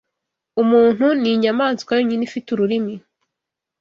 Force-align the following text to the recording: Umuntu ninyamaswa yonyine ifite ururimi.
Umuntu 0.61 1.05
ninyamaswa 1.21 1.91
yonyine 1.97 2.23
ifite 2.25 2.47
ururimi. 2.51 2.95